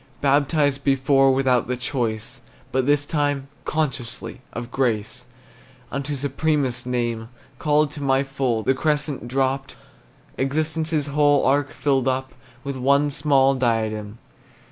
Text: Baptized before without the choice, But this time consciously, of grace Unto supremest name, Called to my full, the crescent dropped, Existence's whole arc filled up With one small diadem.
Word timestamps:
Baptized 0.21 0.83
before 0.83 1.31
without 1.31 1.67
the 1.67 1.77
choice, 1.77 2.41
But 2.71 2.87
this 2.87 3.05
time 3.05 3.49
consciously, 3.65 4.41
of 4.51 4.71
grace 4.71 5.25
Unto 5.91 6.15
supremest 6.15 6.87
name, 6.87 7.29
Called 7.59 7.91
to 7.91 8.01
my 8.01 8.23
full, 8.23 8.63
the 8.63 8.73
crescent 8.73 9.27
dropped, 9.27 9.75
Existence's 10.39 11.05
whole 11.05 11.45
arc 11.45 11.71
filled 11.71 12.07
up 12.07 12.33
With 12.63 12.77
one 12.77 13.11
small 13.11 13.53
diadem. 13.53 14.17